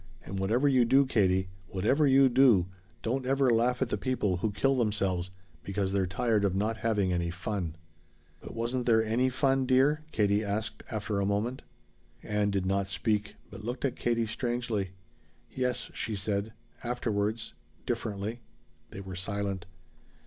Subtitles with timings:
[0.25, 2.65] And whatever you do, Katie whatever you do
[3.03, 5.29] don't ever laugh at the people who kill themselves
[5.61, 7.75] because they're tired of not having any fun!"
[8.39, 11.61] "But wasn't there any fun, dear?" Katie asked after a moment.
[12.23, 14.89] Ann did not speak, but looked at Katie strangely.
[15.51, 16.53] "Yes," she said.
[16.83, 17.53] "Afterwards.
[17.85, 18.41] Differently."
[18.89, 19.67] They were silent.